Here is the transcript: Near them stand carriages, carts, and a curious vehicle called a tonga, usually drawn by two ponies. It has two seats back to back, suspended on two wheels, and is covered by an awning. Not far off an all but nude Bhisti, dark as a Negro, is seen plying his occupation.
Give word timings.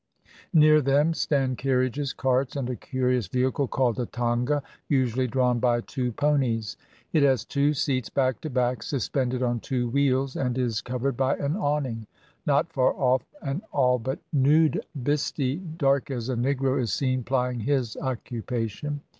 Near 0.51 0.81
them 0.81 1.13
stand 1.13 1.59
carriages, 1.59 2.11
carts, 2.11 2.55
and 2.55 2.67
a 2.71 2.75
curious 2.75 3.27
vehicle 3.27 3.67
called 3.67 3.99
a 3.99 4.07
tonga, 4.07 4.63
usually 4.89 5.27
drawn 5.27 5.59
by 5.59 5.81
two 5.81 6.11
ponies. 6.11 6.75
It 7.13 7.21
has 7.21 7.45
two 7.45 7.75
seats 7.75 8.09
back 8.09 8.41
to 8.41 8.49
back, 8.49 8.81
suspended 8.81 9.43
on 9.43 9.59
two 9.59 9.89
wheels, 9.89 10.35
and 10.35 10.57
is 10.57 10.81
covered 10.81 11.15
by 11.17 11.35
an 11.35 11.55
awning. 11.55 12.07
Not 12.47 12.73
far 12.73 12.95
off 12.95 13.21
an 13.43 13.61
all 13.71 13.99
but 13.99 14.17
nude 14.33 14.83
Bhisti, 14.97 15.61
dark 15.77 16.09
as 16.09 16.29
a 16.29 16.35
Negro, 16.35 16.81
is 16.81 16.91
seen 16.91 17.21
plying 17.23 17.59
his 17.59 17.95
occupation. 17.97 19.01